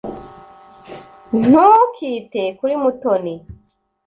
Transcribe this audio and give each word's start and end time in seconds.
Ntukite 1.49 2.43
kuri 2.57 2.73
Mutoni. 2.81 3.35